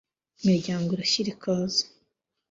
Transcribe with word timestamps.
Iminyago 0.41 0.89
irashyira 0.95 1.29
ikaza 1.35 1.83